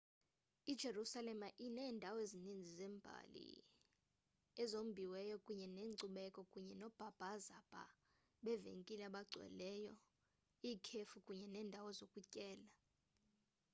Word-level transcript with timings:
ijerusalem 0.71 1.41
iinendawo 1.65 2.17
ezininzi 2.25 2.71
zembali 2.79 3.49
ezombiweyo 4.63 5.35
kunye 5.45 5.65
nezenkcubeko 5.75 6.39
kunye 6.51 6.73
noobhazabhaza 6.81 7.85
beevenkile 8.43 9.03
abagcweleyo 9.09 9.93
iikhefi 10.69 11.17
kunye 11.25 11.45
neendawo 11.49 11.89
zokutyela 11.97 12.69